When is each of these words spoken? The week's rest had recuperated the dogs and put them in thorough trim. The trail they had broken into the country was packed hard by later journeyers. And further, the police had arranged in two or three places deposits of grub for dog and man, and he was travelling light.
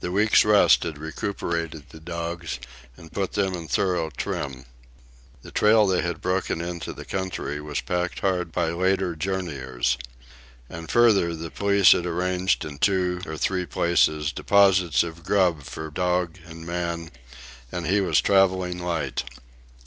The 0.00 0.12
week's 0.12 0.44
rest 0.44 0.82
had 0.82 0.98
recuperated 0.98 1.88
the 1.88 1.98
dogs 1.98 2.58
and 2.94 3.10
put 3.10 3.32
them 3.32 3.54
in 3.54 3.68
thorough 3.68 4.10
trim. 4.10 4.66
The 5.40 5.50
trail 5.50 5.86
they 5.86 6.02
had 6.02 6.20
broken 6.20 6.60
into 6.60 6.92
the 6.92 7.06
country 7.06 7.58
was 7.58 7.80
packed 7.80 8.20
hard 8.20 8.52
by 8.52 8.68
later 8.72 9.16
journeyers. 9.16 9.96
And 10.68 10.90
further, 10.90 11.34
the 11.34 11.50
police 11.50 11.92
had 11.92 12.04
arranged 12.04 12.66
in 12.66 12.76
two 12.80 13.22
or 13.24 13.38
three 13.38 13.64
places 13.64 14.30
deposits 14.30 15.02
of 15.02 15.24
grub 15.24 15.62
for 15.62 15.90
dog 15.90 16.36
and 16.44 16.66
man, 16.66 17.10
and 17.72 17.86
he 17.86 18.02
was 18.02 18.20
travelling 18.20 18.78
light. 18.78 19.24